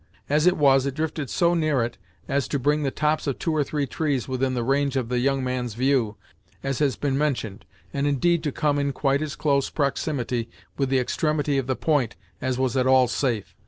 [0.27, 3.55] As it was, it drifted so near it as to bring the tops of two
[3.55, 6.15] or three trees within the range of the young man's view,
[6.63, 10.97] as has been mentioned, and, indeed, to come in quite as close proximity with the
[10.97, 13.55] extremity of the point as was at all safe.